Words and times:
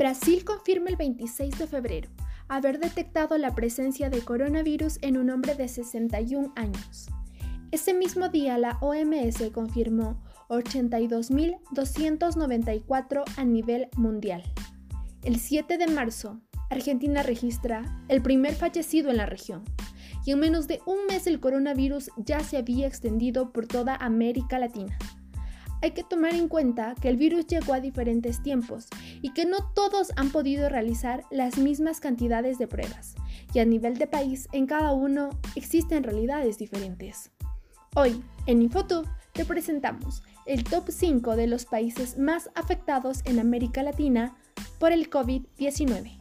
Brasil 0.00 0.44
confirma 0.46 0.88
el 0.88 0.96
26 0.96 1.58
de 1.58 1.66
febrero 1.66 2.08
haber 2.48 2.80
detectado 2.80 3.36
la 3.36 3.54
presencia 3.54 4.08
de 4.08 4.22
coronavirus 4.22 4.98
en 5.02 5.18
un 5.18 5.28
hombre 5.28 5.54
de 5.54 5.68
61 5.68 6.54
años. 6.56 7.10
Ese 7.70 7.92
mismo 7.92 8.30
día 8.30 8.56
la 8.56 8.78
OMS 8.80 9.50
confirmó 9.52 10.18
82.294 10.48 13.24
a 13.36 13.44
nivel 13.44 13.88
mundial. 13.94 14.42
El 15.22 15.38
7 15.38 15.76
de 15.76 15.86
marzo, 15.88 16.40
Argentina 16.70 17.22
registra 17.22 18.02
el 18.08 18.22
primer 18.22 18.54
fallecido 18.54 19.10
en 19.10 19.18
la 19.18 19.26
región. 19.26 19.64
Y 20.24 20.32
en 20.32 20.40
menos 20.40 20.66
de 20.66 20.80
un 20.86 21.04
mes 21.10 21.26
el 21.26 21.40
coronavirus 21.40 22.10
ya 22.16 22.40
se 22.40 22.56
había 22.56 22.86
extendido 22.86 23.52
por 23.52 23.66
toda 23.66 23.96
América 23.96 24.58
Latina. 24.58 24.96
Hay 25.82 25.92
que 25.92 26.04
tomar 26.04 26.34
en 26.34 26.48
cuenta 26.48 26.94
que 27.00 27.08
el 27.08 27.16
virus 27.16 27.46
llegó 27.46 27.72
a 27.72 27.80
diferentes 27.80 28.42
tiempos 28.42 28.86
y 29.22 29.32
que 29.32 29.46
no 29.46 29.72
todos 29.74 30.12
han 30.16 30.30
podido 30.30 30.68
realizar 30.68 31.24
las 31.30 31.56
mismas 31.56 32.00
cantidades 32.00 32.58
de 32.58 32.68
pruebas, 32.68 33.14
y 33.54 33.60
a 33.60 33.64
nivel 33.64 33.96
de 33.96 34.06
país 34.06 34.48
en 34.52 34.66
cada 34.66 34.92
uno 34.92 35.30
existen 35.56 36.02
realidades 36.02 36.58
diferentes. 36.58 37.30
Hoy, 37.94 38.22
en 38.46 38.62
Infotube, 38.62 39.08
te 39.32 39.44
presentamos 39.44 40.22
el 40.44 40.64
top 40.64 40.90
5 40.90 41.34
de 41.36 41.46
los 41.46 41.64
países 41.64 42.18
más 42.18 42.50
afectados 42.54 43.20
en 43.24 43.38
América 43.38 43.82
Latina 43.82 44.36
por 44.78 44.92
el 44.92 45.08
COVID-19. 45.08 46.19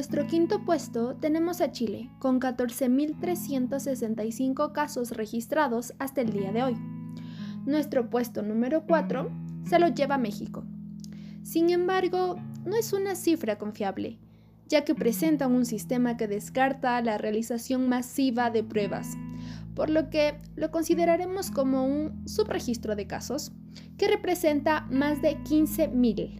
Nuestro 0.00 0.26
quinto 0.26 0.64
puesto 0.64 1.14
tenemos 1.16 1.60
a 1.60 1.72
Chile, 1.72 2.08
con 2.20 2.40
14.365 2.40 4.72
casos 4.72 5.10
registrados 5.10 5.92
hasta 5.98 6.22
el 6.22 6.32
día 6.32 6.52
de 6.52 6.62
hoy. 6.62 6.74
Nuestro 7.66 8.08
puesto 8.08 8.40
número 8.40 8.86
4 8.86 9.30
se 9.68 9.78
lo 9.78 9.88
lleva 9.88 10.16
México. 10.16 10.64
Sin 11.42 11.68
embargo, 11.68 12.36
no 12.64 12.76
es 12.76 12.94
una 12.94 13.14
cifra 13.14 13.58
confiable, 13.58 14.18
ya 14.68 14.86
que 14.86 14.94
presentan 14.94 15.52
un 15.52 15.66
sistema 15.66 16.16
que 16.16 16.28
descarta 16.28 17.02
la 17.02 17.18
realización 17.18 17.90
masiva 17.90 18.48
de 18.48 18.64
pruebas, 18.64 19.18
por 19.74 19.90
lo 19.90 20.08
que 20.08 20.38
lo 20.56 20.70
consideraremos 20.70 21.50
como 21.50 21.84
un 21.84 22.26
subregistro 22.26 22.96
de 22.96 23.06
casos 23.06 23.52
que 23.98 24.08
representa 24.08 24.86
más 24.90 25.20
de 25.20 25.36
15.000. 25.44 26.39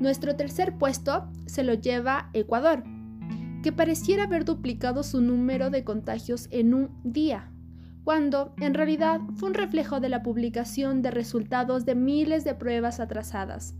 Nuestro 0.00 0.36
tercer 0.36 0.76
puesto 0.76 1.28
se 1.46 1.62
lo 1.62 1.74
lleva 1.74 2.30
Ecuador, 2.32 2.84
que 3.62 3.72
pareciera 3.72 4.24
haber 4.24 4.44
duplicado 4.44 5.02
su 5.02 5.20
número 5.20 5.70
de 5.70 5.84
contagios 5.84 6.48
en 6.50 6.74
un 6.74 6.90
día, 7.04 7.50
cuando 8.02 8.54
en 8.60 8.74
realidad 8.74 9.20
fue 9.36 9.48
un 9.48 9.54
reflejo 9.54 10.00
de 10.00 10.08
la 10.08 10.22
publicación 10.22 11.00
de 11.00 11.10
resultados 11.10 11.86
de 11.86 11.94
miles 11.94 12.44
de 12.44 12.54
pruebas 12.54 13.00
atrasadas. 13.00 13.74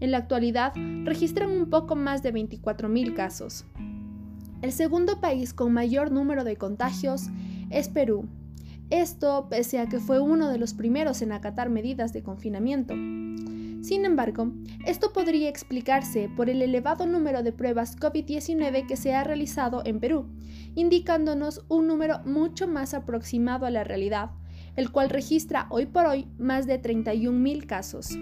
En 0.00 0.10
la 0.10 0.18
actualidad 0.18 0.72
registran 1.04 1.50
un 1.50 1.70
poco 1.70 1.96
más 1.96 2.22
de 2.22 2.32
24.000 2.32 3.14
casos. 3.14 3.64
El 4.62 4.72
segundo 4.72 5.20
país 5.20 5.52
con 5.52 5.72
mayor 5.72 6.12
número 6.12 6.44
de 6.44 6.56
contagios 6.56 7.28
es 7.70 7.88
Perú. 7.88 8.28
Esto 8.90 9.48
pese 9.48 9.78
a 9.78 9.88
que 9.88 9.98
fue 9.98 10.20
uno 10.20 10.48
de 10.48 10.58
los 10.58 10.74
primeros 10.74 11.22
en 11.22 11.32
acatar 11.32 11.70
medidas 11.70 12.12
de 12.12 12.22
confinamiento. 12.22 12.94
Sin 13.84 14.06
embargo, 14.06 14.50
esto 14.86 15.12
podría 15.12 15.50
explicarse 15.50 16.30
por 16.34 16.48
el 16.48 16.62
elevado 16.62 17.06
número 17.06 17.42
de 17.42 17.52
pruebas 17.52 17.98
COVID-19 17.98 18.86
que 18.86 18.96
se 18.96 19.12
ha 19.12 19.24
realizado 19.24 19.82
en 19.84 20.00
Perú, 20.00 20.24
indicándonos 20.74 21.66
un 21.68 21.86
número 21.86 22.20
mucho 22.24 22.66
más 22.66 22.94
aproximado 22.94 23.66
a 23.66 23.70
la 23.70 23.84
realidad, 23.84 24.30
el 24.76 24.90
cual 24.90 25.10
registra 25.10 25.66
hoy 25.68 25.84
por 25.84 26.06
hoy 26.06 26.28
más 26.38 26.66
de 26.66 26.80
31.000 26.80 27.66
casos. 27.66 28.12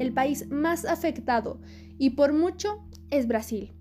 El 0.00 0.12
país 0.12 0.50
más 0.50 0.84
afectado, 0.84 1.60
y 1.96 2.10
por 2.10 2.32
mucho, 2.32 2.84
es 3.10 3.28
Brasil. 3.28 3.74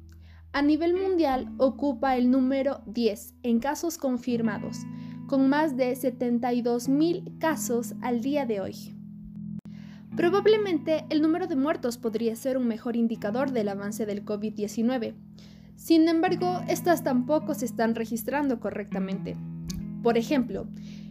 A 0.53 0.61
nivel 0.61 0.93
mundial 0.93 1.51
ocupa 1.57 2.15
el 2.15 2.29
número 2.29 2.83
10 2.85 3.37
en 3.41 3.59
casos 3.59 3.97
confirmados, 3.97 4.77
con 5.25 5.49
más 5.49 5.75
de 5.75 5.93
72.000 5.93 7.39
casos 7.39 7.95
al 8.01 8.21
día 8.21 8.45
de 8.45 8.61
hoy. 8.61 9.00
Probablemente 10.15 11.05
el 11.09 11.21
número 11.21 11.47
de 11.47 11.55
muertos 11.55 11.97
podría 11.97 12.35
ser 12.35 12.57
un 12.57 12.67
mejor 12.67 12.95
indicador 12.95 13.51
del 13.51 13.69
avance 13.69 14.05
del 14.05 14.25
COVID-19. 14.25 15.13
Sin 15.75 16.07
embargo, 16.07 16.61
estas 16.67 17.03
tampoco 17.03 17.53
se 17.53 17.65
están 17.65 17.95
registrando 17.95 18.59
correctamente. 18.59 19.37
Por 20.03 20.17
ejemplo, 20.17 20.67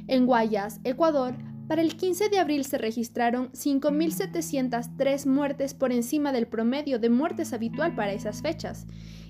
en 0.07 0.27
Guayas, 0.27 0.81
Ecuador, 0.85 1.35
para 1.67 1.83
el 1.83 1.97
15 1.97 2.29
de 2.29 2.41
abril 2.41 2.65
se 2.65 2.79
registraron 2.79 3.51
5.703 3.53 5.27
muertes 5.27 5.73
por 5.73 5.93
encima 5.93 6.33
del 6.33 6.49
promedio 6.49 6.99
de 6.99 7.11
muertes 7.11 7.53
habitual 7.53 7.95
para 7.95 8.13
esas 8.13 8.43
fechas, 8.43 8.87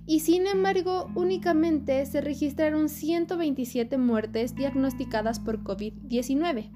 y 0.07 0.21
sin 0.21 0.47
embargo 0.47 1.11
únicamente 1.15 2.05
se 2.07 2.23
registraron 2.23 2.89
127 2.89 3.99
muertes 3.99 4.55
diagnosticadas 4.55 5.39
por 5.39 5.63
COVID-19. 5.63 6.71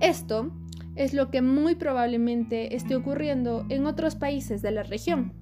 Esto 0.00 0.52
es 0.98 1.14
lo 1.14 1.30
que 1.30 1.40
muy 1.40 1.76
probablemente 1.76 2.74
esté 2.74 2.96
ocurriendo 2.96 3.64
en 3.68 3.86
otros 3.86 4.16
países 4.16 4.60
de 4.62 4.72
la 4.72 4.82
región. 4.82 5.32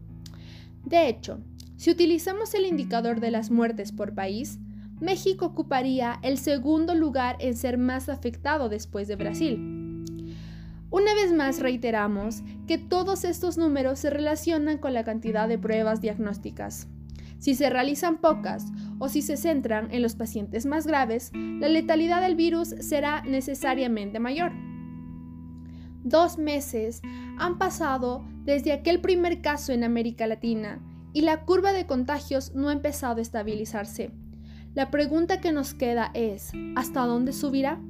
De 0.85 1.09
hecho, 1.09 1.41
si 1.77 1.91
utilizamos 1.91 2.55
el 2.55 2.67
indicador 2.67 3.21
de 3.21 3.31
las 3.31 3.51
muertes 3.51 3.91
por 3.91 4.15
país, 4.15 4.59
México 5.01 5.47
ocuparía 5.47 6.19
el 6.23 6.39
segundo 6.39 6.95
lugar 6.95 7.37
en 7.41 7.57
ser 7.57 7.79
más 7.79 8.09
afectado 8.09 8.69
después 8.69 9.09
de 9.09 9.17
Brasil. 9.17 10.05
Una 10.91 11.15
vez 11.15 11.33
más 11.33 11.61
reiteramos 11.61 12.43
que 12.67 12.79
todos 12.79 13.25
estos 13.25 13.59
números 13.59 13.99
se 13.99 14.11
relacionan 14.11 14.79
con 14.79 14.95
la 14.95 15.05
cantidad 15.05 15.49
de 15.49 15.59
pruebas 15.59 16.01
diagnósticas. 16.01 16.87
Si 17.39 17.55
se 17.55 17.69
realizan 17.69 18.19
pocas 18.19 18.67
o 18.99 19.09
si 19.09 19.21
se 19.21 19.37
centran 19.37 19.93
en 19.93 20.03
los 20.03 20.15
pacientes 20.15 20.65
más 20.65 20.87
graves, 20.87 21.31
la 21.35 21.69
letalidad 21.69 22.23
del 22.23 22.37
virus 22.37 22.69
será 22.81 23.23
necesariamente 23.23 24.21
mayor. 24.21 24.53
Dos 26.07 26.39
meses 26.39 27.03
han 27.37 27.59
pasado 27.59 28.25
desde 28.45 28.73
aquel 28.73 29.01
primer 29.01 29.43
caso 29.43 29.73
en 29.73 29.83
América 29.83 30.29
Latina 30.29 30.79
y 31.13 31.23
la 31.23 31.45
curva 31.45 31.73
de 31.73 31.85
contagios 31.85 32.55
no 32.55 32.69
ha 32.69 32.73
empezado 32.73 33.19
a 33.19 33.23
estabilizarse. 33.23 34.13
La 34.73 34.93
pregunta 34.93 35.41
que 35.41 35.51
nos 35.51 35.75
queda 35.75 36.13
es, 36.15 36.53
¿hasta 36.77 37.05
dónde 37.07 37.33
subirá? 37.33 37.81